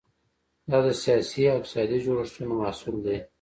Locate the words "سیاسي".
1.03-1.41